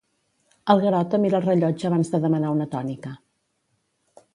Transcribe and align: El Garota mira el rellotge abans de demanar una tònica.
El 0.73 0.81
Garota 0.85 1.21
mira 1.25 1.39
el 1.43 1.47
rellotge 1.49 1.91
abans 1.91 2.13
de 2.15 2.23
demanar 2.27 2.57
una 2.59 2.71
tònica. 2.77 3.17